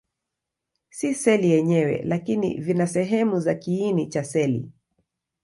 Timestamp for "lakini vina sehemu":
2.03-3.39